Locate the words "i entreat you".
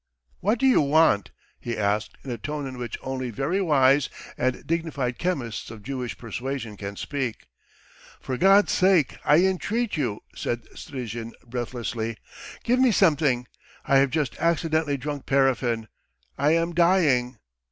9.23-10.23